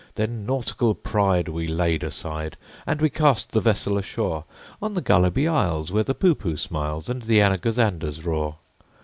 [0.15, 2.57] Then nautical pride we laid aside,
[2.87, 4.45] And we cast the vessel ashore
[4.81, 8.57] On the Gulliby Isles, where the Poohpooh smiles, And the Anagazanders roar.